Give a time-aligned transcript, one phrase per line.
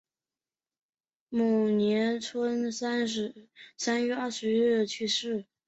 [1.29, 2.97] 某年春三
[4.03, 5.45] 月二十一日去世。